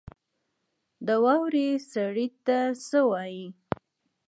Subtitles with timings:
[1.05, 2.57] د واورې سړي ته
[2.87, 3.45] څه وايي؟